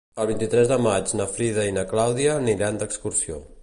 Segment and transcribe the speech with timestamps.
[0.21, 3.45] El vint-i-tres de maig na Frida i na Clàudia aniran d'excursió.